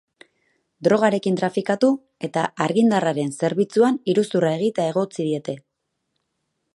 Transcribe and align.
Drogarekin 0.85 1.35
trafikatu 1.41 1.89
eta 2.29 2.45
argindarraren 2.65 3.31
zerbitzuan 3.43 4.01
iruzurra 4.15 4.53
egitea 4.61 4.89
egotzi 4.95 5.19
diete. 5.31 5.59